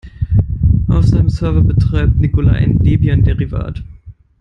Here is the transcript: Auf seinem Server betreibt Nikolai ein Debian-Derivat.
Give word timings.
Auf 0.87 1.05
seinem 1.05 1.29
Server 1.29 1.61
betreibt 1.61 2.15
Nikolai 2.19 2.55
ein 2.57 2.79
Debian-Derivat. 2.79 3.83